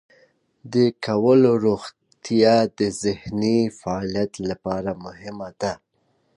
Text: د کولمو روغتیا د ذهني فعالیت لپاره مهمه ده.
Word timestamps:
د 0.73 0.75
کولمو 1.05 1.53
روغتیا 1.65 2.55
د 2.79 2.81
ذهني 3.03 3.57
فعالیت 3.79 4.33
لپاره 4.49 4.91
مهمه 5.05 5.49
ده. 5.61 5.73